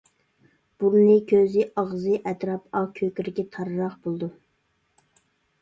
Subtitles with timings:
[0.83, 4.31] بۇرنى، كۆزى، ئاغزى ئەتراپى ئاق، كۆكرىكى تارراق بولىدۇ.